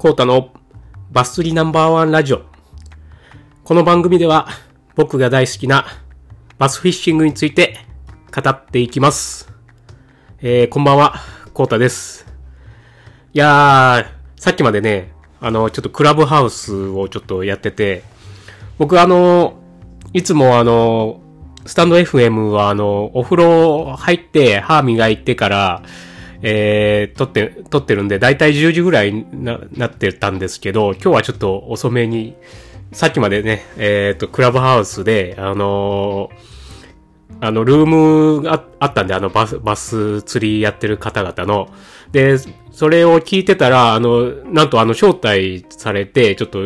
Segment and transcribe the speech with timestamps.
[0.00, 0.48] コータの
[1.12, 2.40] バス釣りナンバーワンラジオ。
[3.64, 4.48] この番組では
[4.96, 5.84] 僕が大好きな
[6.56, 7.76] バスフィッシングについて
[8.34, 9.52] 語っていきます。
[10.40, 11.16] えー、こんばんは、
[11.52, 12.26] コータです。
[13.34, 18.02] いやー、さっきまでね、あの、ちょっとクラブハウスをちょっとやってて、
[18.78, 19.60] 僕あの、
[20.14, 21.20] いつもあの、
[21.66, 25.82] スタンド FM はあの、お風呂入って歯磨いてから、
[26.42, 32.34] えー、撮って、撮ってるんで、だいたい10時ぐらいななってたんですけど、今日はちょっと遅めに、
[32.92, 36.60] さっきまでね、えっ、と、クラブハウスで、あのー
[37.42, 41.70] あの、ルームがあったんで、あの、バス、バス釣りやってる方々の。
[42.12, 42.36] で、
[42.70, 46.60] それを聞いてたら、あの、なんとあの、招待されて、ちょっと、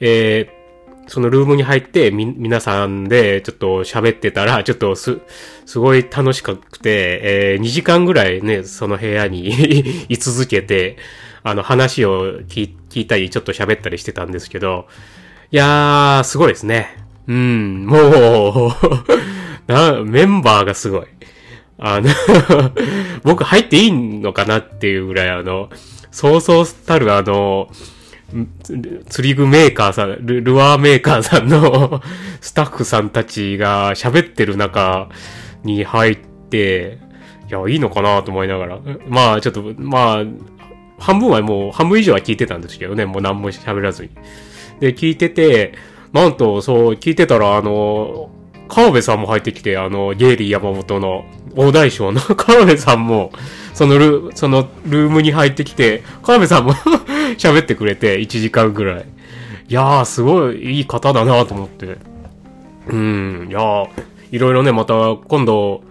[0.00, 0.63] えー
[1.06, 5.20] そのルームに入って、み、皆さんでちょっと喋ってたら、ちょっとす、
[5.66, 10.96] すごい楽しくて、えー、2時間ぐらいね、その部屋に 居続けて、
[11.42, 14.86] あの、話を聞いたり、ちょっと喋ったりしてたんですけど、
[15.50, 16.96] いやー、すごいですね。
[17.28, 18.72] うん、もう、
[19.70, 21.06] な、メンバーがすごい。
[21.78, 22.08] あの、
[23.24, 25.70] 僕入っていいのかなっていうぐらい、あの、
[26.10, 27.68] そうそうたるあの、
[29.08, 32.02] 釣り具メーカーさん、ルルアーメーカーさんの
[32.40, 35.08] スタッフさんたちが喋ってる中
[35.62, 36.16] に入っ
[36.50, 36.98] て、
[37.48, 38.78] いや、いいのかなと思いながら。
[39.08, 40.24] まあ、ちょっと、まあ、
[40.98, 44.10] 半分はもう、半分以上は聞いてたんですけどね、もう何も喋らずに。
[44.80, 45.74] で、聞いてて、
[46.12, 48.30] なんと、そう、聞いてたら、あの、
[48.68, 53.30] 川辺さんも入ってきて、あの、ゲイリー山本の大大将の 川辺さんも、
[53.74, 56.72] そのル、そのルームに入ってきて、川辺さんも
[57.38, 59.06] 喋ってくれて、1時間ぐらい。
[59.68, 61.96] いやー、すごいいい方だなと思って。
[62.88, 63.88] うん、いやー、
[64.30, 65.82] いろいろね、また今度、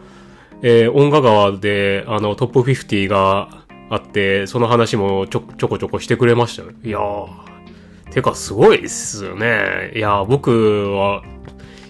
[0.61, 3.49] えー、音楽川で、あの、トップ50が
[3.89, 6.69] あって、その話もちょ、ちょこちょこしてくれましたよ。
[6.83, 9.91] いやー、てかすごいっすよね。
[9.95, 11.23] いやー、僕は、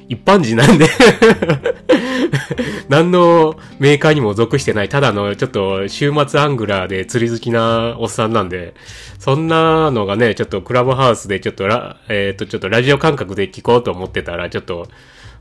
[0.09, 0.85] 一般人なんで
[2.89, 8.73] 何のメーカーにも属してない、ただのちょっと週末アングラーで釣り好きなおっさんなんで、
[9.19, 14.87] そんなのがね、ちょっとクラブハウスでちょっとラ、えっ、と、ちょっとラジオ感覚で聞こうと思ってたら、ちょっと、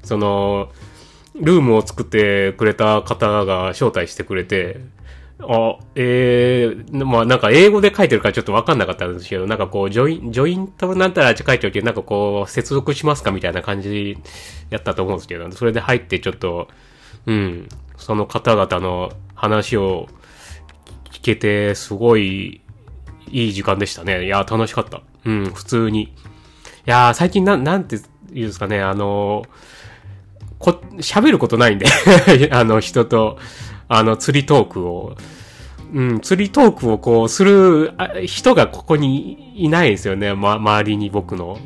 [0.02, 0.70] その、
[1.34, 4.80] ルームを作ってくれた方が招待してくれて、
[5.40, 14.18] あ、えー、まあなんか英語で書いてるからちょっとわかんなかったんですけど、なんかこう、 join、join となんたらって書いておいて、なんかこう、接続しますかみたいな感じ
[14.70, 16.68] やったと思うんですけど、それで入ってちょっと、
[17.26, 20.08] うん、その方々の話を
[21.10, 22.62] 聞けて、すごい
[23.30, 24.26] いい時間でしたね。
[24.26, 25.02] いや、楽しかった。
[25.24, 26.02] うん、普通に。
[26.02, 26.10] い
[26.86, 27.98] や、最近なん、なんて
[28.32, 29.44] 言うんですかね、あの、
[30.58, 31.86] こ、喋ることないんで、
[32.50, 33.38] あの、人と、
[33.88, 35.16] あの、釣りトークを、
[35.92, 37.92] うん、釣りトークをこう、する
[38.26, 41.58] 人がここにいないんですよね、ま、周りに僕の。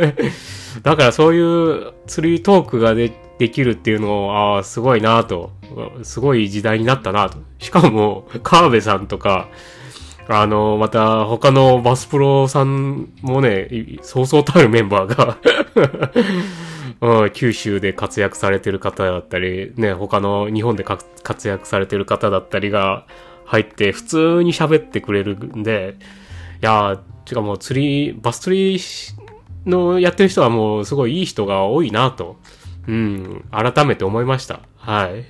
[0.82, 5.50] だからそういう釣りトークがでできるっていうのを、ああ、すごいなと。
[6.02, 7.38] すごい時代になったなと。
[7.58, 9.48] しかも、川辺さんとか、
[10.28, 13.68] あの、また他のバスプロさんもね、
[14.02, 15.36] そうそうたるメンバーが
[17.24, 23.04] うん、九州で活躍されてる方だったり、ね、他の日本で活躍されてる方だったりが
[23.44, 25.96] 入って普通に喋ってくれるんで、
[26.62, 28.80] いやー、てかもう釣り、バス釣り
[29.66, 32.36] のやってる人はもうすごいいい人が多いなと、
[32.86, 34.60] うん、改めて思いました。
[34.76, 35.20] はい。
[35.20, 35.24] い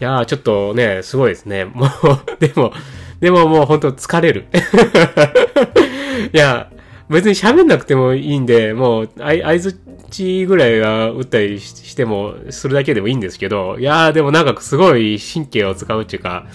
[0.00, 1.64] やー、ちょっとね、すごいですね。
[1.72, 1.90] もう、
[2.38, 2.72] でも、
[3.20, 4.46] でももう本当疲れる。
[6.32, 6.70] いや、
[7.08, 9.78] 別に喋んなくてもいいんで、もう、合図
[10.10, 16.46] 値ぐらいは打ったりしても、するだけでもいいんですけど、いやーでもなんかすごい神経を使うっていうか、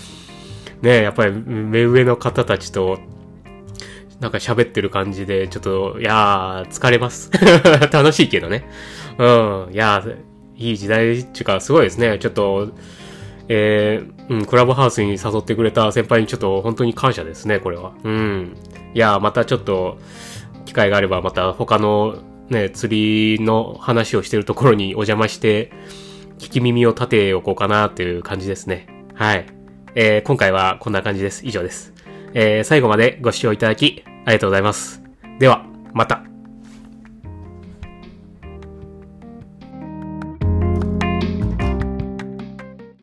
[0.81, 2.99] ねやっぱり目上の方たちと、
[4.19, 7.31] なんか喋ってる感じで、ちょっと、いやー、疲れます。
[7.91, 8.69] 楽しいけどね。
[9.17, 10.17] うん、いやー、
[10.57, 12.19] いい時代っていうか、すごいですね。
[12.19, 12.69] ちょっと、
[13.47, 17.93] えー、うん、クラブハウスに誘ってくれた先輩にちょっと本当に感謝ですね、これは。
[18.03, 18.55] うん。
[18.93, 19.97] いやー、またちょっと、
[20.65, 22.19] 機会があればまた他の
[22.49, 25.71] ね、釣りの話をしてるところにお邪魔して、
[26.37, 28.87] 聞き耳を立ておこうかなっていう感じですね。
[29.15, 29.45] はい。
[29.95, 31.45] えー、今回はこんな感じです。
[31.45, 31.93] 以上です。
[32.33, 35.03] えー、最後までご視聴いただき、ありがとうございます。
[35.39, 36.30] では、また。